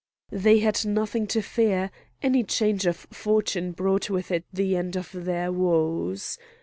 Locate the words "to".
1.27-1.43